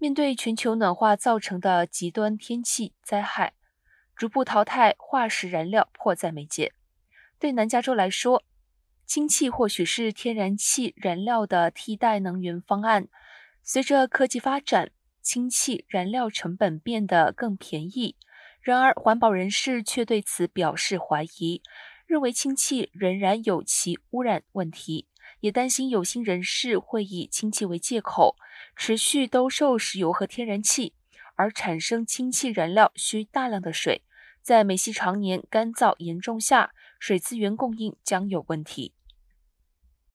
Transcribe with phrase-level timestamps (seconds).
[0.00, 3.54] 面对全球暖化造成的极端天气灾害，
[4.14, 6.72] 逐步淘汰化石燃料迫在眉睫。
[7.40, 8.44] 对南加州来说，
[9.04, 13.08] 氢气或许是天然气燃料的替代能源方案。
[13.64, 18.14] 随着科技发展，氢气燃料成本变得更便宜。
[18.60, 21.60] 然而，环保人士却对此表示怀疑，
[22.06, 25.08] 认为氢气仍然有其污染问题。
[25.40, 28.36] 也担心有心人士会以氢气为借口，
[28.74, 30.94] 持续兜售石油和天然气，
[31.36, 34.02] 而产生氢气燃料需大量的水，
[34.42, 38.94] 在美西常年干燥严重下，水资源供应将有问题。